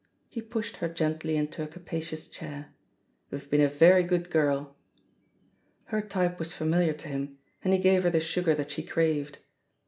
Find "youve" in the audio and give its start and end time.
3.31-3.51